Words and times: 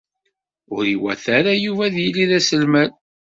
Ur 0.75 0.83
iwata 0.95 1.29
ara 1.39 1.53
Yuba 1.63 1.83
ad 1.87 1.95
yili 2.03 2.25
d 2.29 2.31
aselmad. 2.37 2.91